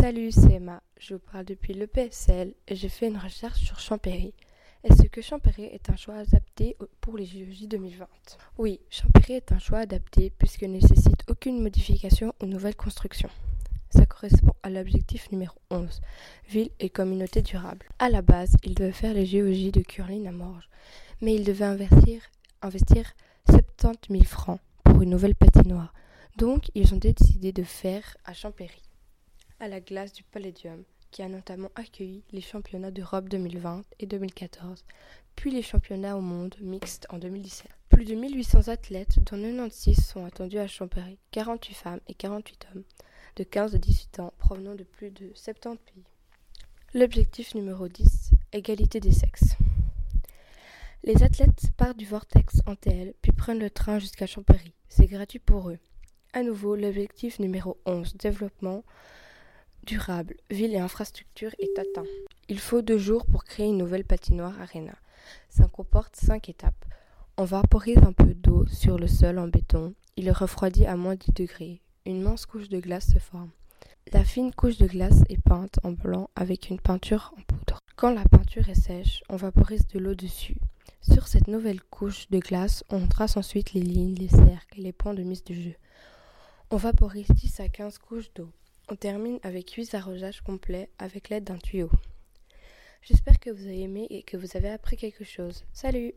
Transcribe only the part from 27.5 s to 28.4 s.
de faire à